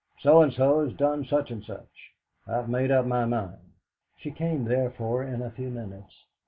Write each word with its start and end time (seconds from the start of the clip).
So 0.19 0.41
and 0.41 0.51
so 0.51 0.83
has 0.83 0.97
done 0.97 1.25
such 1.25 1.51
and 1.51 1.63
such.... 1.63 2.13
I 2.47 2.53
have 2.55 2.67
made 2.69 2.89
up 2.89 3.05
my 3.05 3.25
mind." 3.25 3.73
She 4.17 4.31
came, 4.31 4.63
therefore, 4.63 5.21
in 5.23 5.43
a 5.43 5.51
few 5.51 5.69
minutes. 5.69 6.25